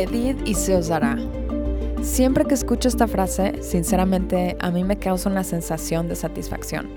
[0.00, 1.18] Pedid y se os dará.
[2.00, 6.88] Siempre que escucho esta frase, sinceramente a mí me causa una sensación de satisfacción,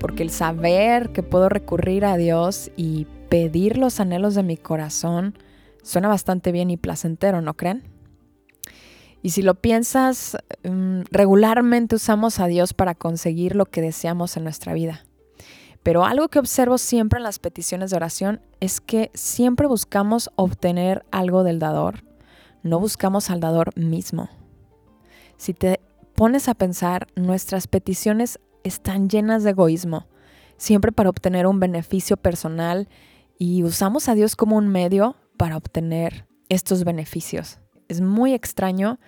[0.00, 5.38] porque el saber que puedo recurrir a Dios y pedir los anhelos de mi corazón
[5.84, 7.84] suena bastante bien y placentero, ¿no creen?
[9.22, 14.42] Y si lo piensas, mm, regularmente usamos a Dios para conseguir lo que deseamos en
[14.42, 15.04] nuestra vida.
[15.84, 21.04] Pero algo que observo siempre en las peticiones de oración es que siempre buscamos obtener
[21.12, 22.02] algo del dador,
[22.62, 24.28] no buscamos al dador mismo.
[25.36, 25.80] Si te
[26.14, 30.06] pones a pensar, nuestras peticiones están llenas de egoísmo,
[30.56, 32.88] siempre para obtener un beneficio personal
[33.38, 37.58] y usamos a Dios como un medio para obtener estos beneficios.
[37.88, 38.98] Es muy extraño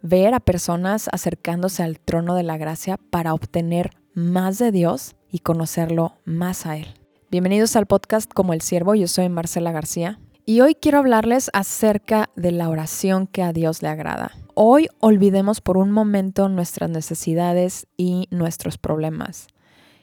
[0.00, 5.40] ver a personas acercándose al trono de la gracia para obtener más de Dios y
[5.40, 6.86] conocerlo más a Él.
[7.30, 12.30] Bienvenidos al podcast Como el Siervo, yo soy Marcela García y hoy quiero hablarles acerca
[12.34, 14.32] de la oración que a Dios le agrada.
[14.54, 19.46] Hoy olvidemos por un momento nuestras necesidades y nuestros problemas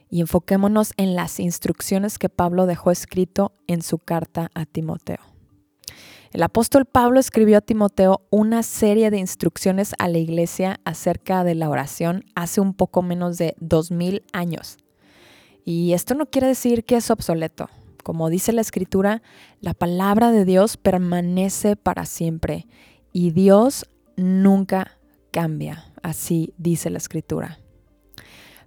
[0.10, 5.20] y enfoquémonos en las instrucciones que Pablo dejó escrito en su carta a Timoteo.
[6.32, 11.56] El apóstol Pablo escribió a Timoteo una serie de instrucciones a la iglesia acerca de
[11.56, 14.78] la oración hace un poco menos de dos mil años.
[15.66, 17.70] Y esto no quiere decir que es obsoleto.
[18.03, 19.22] Como dice la escritura,
[19.61, 22.67] la palabra de Dios permanece para siempre
[23.14, 24.97] y Dios nunca
[25.31, 25.86] cambia.
[26.02, 27.59] Así dice la escritura.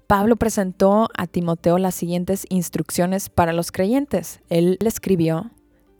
[0.06, 4.40] Pablo presentó a Timoteo las siguientes instrucciones para los creyentes.
[4.50, 5.50] Él le escribió,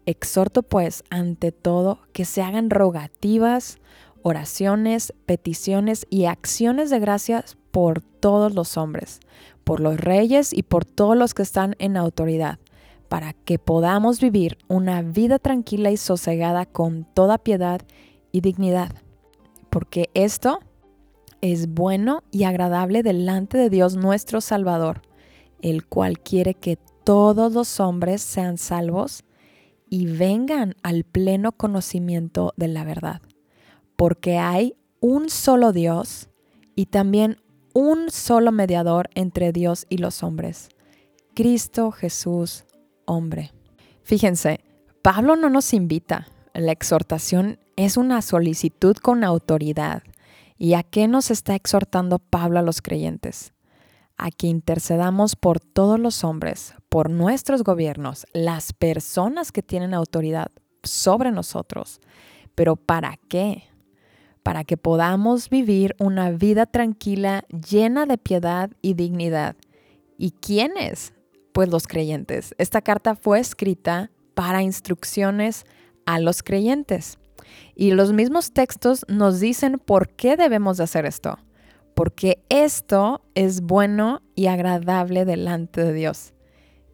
[0.05, 3.79] Exhorto pues ante todo que se hagan rogativas,
[4.23, 9.21] oraciones, peticiones y acciones de gracias por todos los hombres,
[9.65, 12.59] por los reyes y por todos los que están en autoridad,
[13.13, 17.83] para que podamos vivir una vida tranquila y sosegada con toda piedad
[18.33, 18.91] y dignidad.
[19.69, 20.61] Porque esto
[21.43, 25.03] es bueno y agradable delante de Dios nuestro Salvador,
[25.61, 29.25] el cual quiere que todos los hombres sean salvos
[29.91, 33.21] y vengan al pleno conocimiento de la verdad,
[33.95, 36.31] porque hay un solo Dios
[36.75, 37.43] y también
[37.75, 40.71] un solo mediador entre Dios y los hombres,
[41.35, 42.65] Cristo Jesús,
[43.05, 43.53] hombre.
[44.03, 44.61] Fíjense,
[45.03, 50.03] Pablo no nos invita, la exhortación es una solicitud con autoridad.
[50.59, 53.53] ¿Y a qué nos está exhortando Pablo a los creyentes?
[54.23, 60.53] a que intercedamos por todos los hombres, por nuestros gobiernos, las personas que tienen autoridad
[60.85, 62.01] sobre nosotros.
[62.55, 63.65] Pero ¿para qué?
[64.45, 69.57] Para que podamos vivir una vida tranquila, llena de piedad y dignidad.
[70.19, 71.15] ¿Y quiénes?
[71.53, 72.55] Pues los creyentes.
[72.59, 75.65] Esta carta fue escrita para instrucciones
[76.07, 77.19] a los creyentes.
[77.75, 81.39] Y los mismos textos nos dicen por qué debemos de hacer esto
[81.95, 86.33] porque esto es bueno y agradable delante de Dios.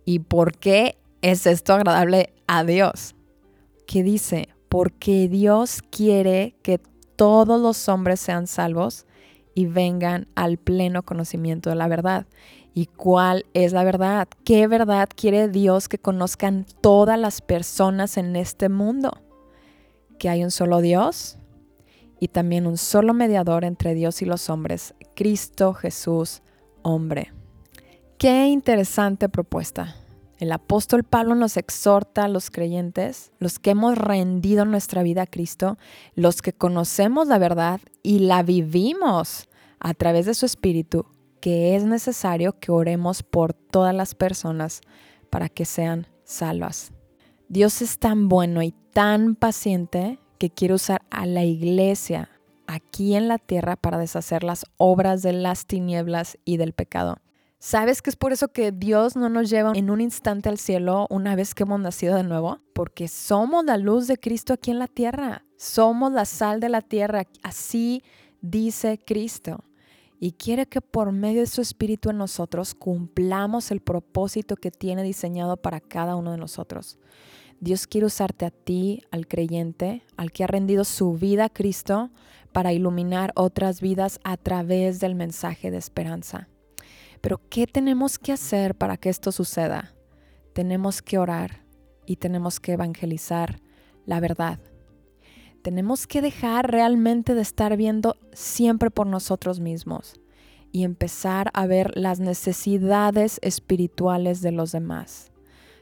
[0.05, 3.15] ¿Y por qué es esto agradable a Dios?
[3.87, 4.49] ¿Qué dice?
[4.69, 6.81] Porque Dios quiere que
[7.17, 9.07] todos los hombres sean salvos
[9.59, 12.27] y vengan al pleno conocimiento de la verdad.
[12.75, 14.29] ¿Y cuál es la verdad?
[14.45, 19.11] ¿Qué verdad quiere Dios que conozcan todas las personas en este mundo?
[20.21, 21.39] ¿Que hay un solo Dios?
[22.21, 26.43] y también un solo mediador entre Dios y los hombres, Cristo Jesús,
[26.83, 27.33] hombre.
[28.19, 29.95] Qué interesante propuesta.
[30.39, 35.27] El apóstol Pablo nos exhorta a los creyentes, los que hemos rendido nuestra vida a
[35.27, 35.79] Cristo,
[36.15, 39.49] los que conocemos la verdad y la vivimos
[39.81, 41.07] a través de su Espíritu,
[41.41, 44.81] que es necesario que oremos por todas las personas
[45.29, 46.93] para que sean salvas.
[47.49, 52.31] Dios es tan bueno y tan paciente que quiere usar a la iglesia
[52.69, 57.19] aquí en la tierra para deshacer las obras de las tinieblas y del pecado.
[57.61, 61.09] ¿Sabes que es por eso que Dios no nos lleva en un instante al cielo
[61.11, 62.61] una vez que hemos nacido de nuevo?
[62.73, 65.45] Porque somos la luz de Cristo aquí en la tierra.
[65.57, 67.25] Somos la sal de la tierra.
[67.43, 68.05] Así
[68.41, 69.65] dice Cristo.
[70.21, 75.03] Y quiere que por medio de su Espíritu en nosotros cumplamos el propósito que tiene
[75.03, 76.97] diseñado para cada uno de nosotros.
[77.59, 82.11] Dios quiere usarte a ti, al creyente, al que ha rendido su vida a Cristo,
[82.53, 86.49] para iluminar otras vidas a través del mensaje de esperanza.
[87.21, 89.95] Pero ¿qué tenemos que hacer para que esto suceda?
[90.53, 91.65] Tenemos que orar
[92.07, 93.61] y tenemos que evangelizar
[94.07, 94.59] la verdad.
[95.63, 100.15] Tenemos que dejar realmente de estar viendo siempre por nosotros mismos
[100.73, 105.33] y empezar a ver las necesidades espirituales de los demás.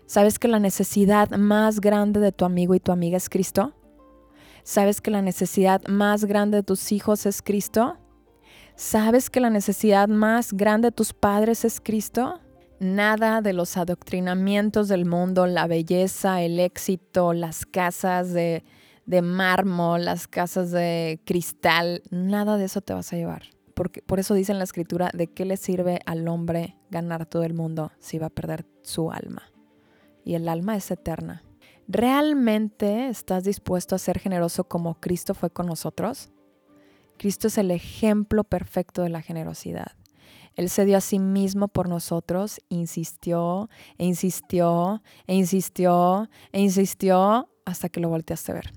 [0.06, 3.74] ¿Sabes que la necesidad más grande de tu amigo y tu amiga es Cristo?
[4.62, 7.98] ¿Sabes que la necesidad más grande de tus hijos es Cristo?
[8.76, 12.40] ¿Sabes que la necesidad más grande de tus padres es Cristo?
[12.78, 18.64] Nada de los adoctrinamientos del mundo, la belleza, el éxito, las casas de,
[19.06, 23.44] de mármol, las casas de cristal, nada de eso te vas a llevar.
[23.72, 27.44] Porque, por eso dice en la escritura, ¿de qué le sirve al hombre ganar todo
[27.44, 29.42] el mundo si va a perder su alma?
[30.22, 31.42] Y el alma es eterna.
[31.88, 36.30] ¿Realmente estás dispuesto a ser generoso como Cristo fue con nosotros?
[37.16, 39.92] Cristo es el ejemplo perfecto de la generosidad.
[40.54, 43.68] Él se dio a sí mismo por nosotros, insistió
[43.98, 48.72] e insistió e insistió e insistió hasta que lo volteaste a ver.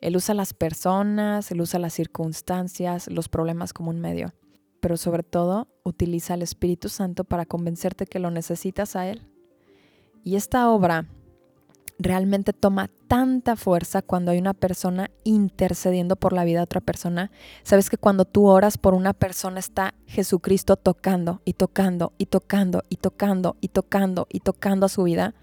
[0.00, 4.34] Él usa las personas, él usa las circunstancias, los problemas como un medio,
[4.80, 9.26] pero sobre todo utiliza al Espíritu Santo para convencerte que lo necesitas a Él.
[10.22, 11.06] Y esta obra
[11.98, 17.30] realmente toma tanta fuerza cuando hay una persona intercediendo por la vida de otra persona.
[17.62, 22.82] Sabes que cuando tú oras por una persona está Jesucristo tocando y tocando y tocando
[22.88, 25.34] y tocando y tocando y tocando a su vida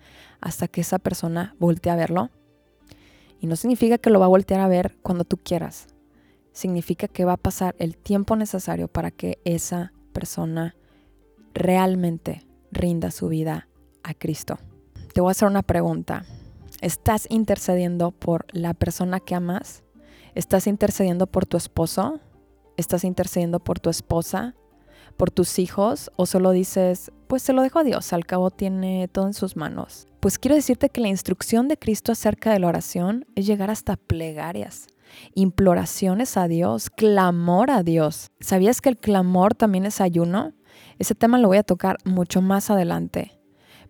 [0.41, 2.29] hasta que esa persona voltea a verlo.
[3.39, 5.87] Y no significa que lo va a voltear a ver cuando tú quieras.
[6.53, 10.75] Significa que va a pasar el tiempo necesario para que esa persona
[11.53, 13.67] realmente rinda su vida
[14.03, 14.59] a Cristo.
[15.13, 16.25] Te voy a hacer una pregunta.
[16.83, 19.85] ¿Estás intercediendo por la persona que amas?
[20.35, 22.19] ¿Estás intercediendo por tu esposo?
[22.75, 24.53] ¿Estás intercediendo por tu esposa?
[25.15, 26.11] ¿Por tus hijos?
[26.17, 29.55] ¿O solo dices, pues se lo dejo a Dios, al cabo tiene todo en sus
[29.55, 30.09] manos?
[30.19, 33.95] Pues quiero decirte que la instrucción de Cristo acerca de la oración es llegar hasta
[33.95, 34.87] plegarias,
[35.35, 38.29] imploraciones a Dios, clamor a Dios.
[38.41, 40.51] ¿Sabías que el clamor también es ayuno?
[40.99, 43.32] Ese tema lo voy a tocar mucho más adelante.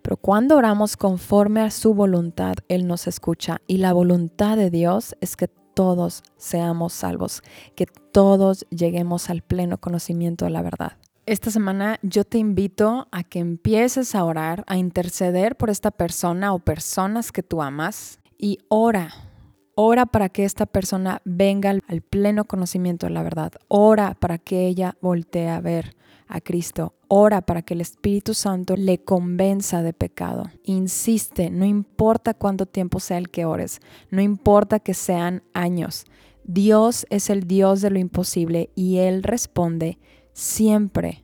[0.03, 3.61] Pero cuando oramos conforme a su voluntad, Él nos escucha.
[3.65, 7.41] Y la voluntad de Dios es que todos seamos salvos,
[7.75, 10.97] que todos lleguemos al pleno conocimiento de la verdad.
[11.25, 16.53] Esta semana yo te invito a que empieces a orar, a interceder por esta persona
[16.53, 19.32] o personas que tú amas y ora.
[19.75, 23.53] Ora para que esta persona venga al pleno conocimiento de la verdad.
[23.67, 25.95] Ora para que ella voltee a ver
[26.27, 26.93] a Cristo.
[27.07, 30.45] Ora para que el Espíritu Santo le convenza de pecado.
[30.63, 33.79] Insiste, no importa cuánto tiempo sea el que ores,
[34.11, 36.05] no importa que sean años.
[36.43, 39.97] Dios es el Dios de lo imposible y Él responde
[40.33, 41.23] siempre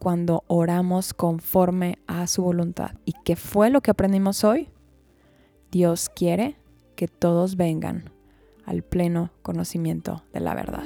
[0.00, 2.92] cuando oramos conforme a su voluntad.
[3.04, 4.68] ¿Y qué fue lo que aprendimos hoy?
[5.70, 6.56] Dios quiere
[6.94, 8.10] que todos vengan
[8.64, 10.84] al pleno conocimiento de la verdad.